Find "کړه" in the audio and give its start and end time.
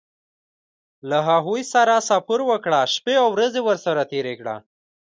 4.39-4.55